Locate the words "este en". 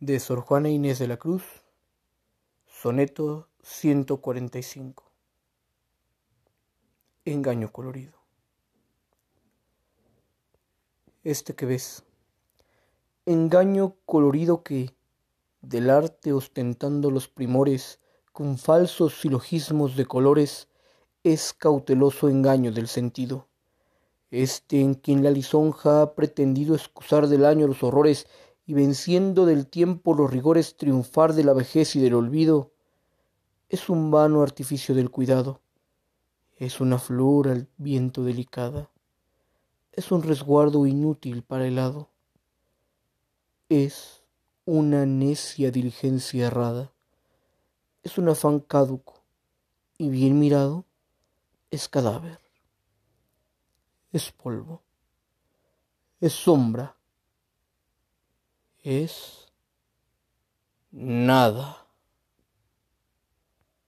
24.30-24.94